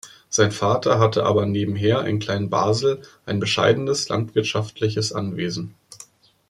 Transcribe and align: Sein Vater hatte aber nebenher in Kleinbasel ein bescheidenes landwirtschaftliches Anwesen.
Sein 0.29 0.51
Vater 0.51 0.97
hatte 0.97 1.23
aber 1.25 1.45
nebenher 1.45 2.05
in 2.05 2.17
Kleinbasel 2.17 3.03
ein 3.27 3.39
bescheidenes 3.39 4.09
landwirtschaftliches 4.09 5.13
Anwesen. 5.13 5.75